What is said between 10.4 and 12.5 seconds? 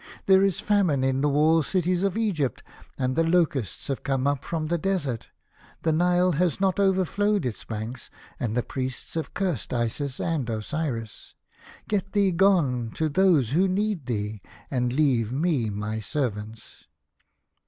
Osiris. Get thee